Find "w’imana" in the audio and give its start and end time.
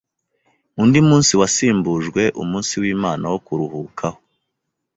2.81-3.25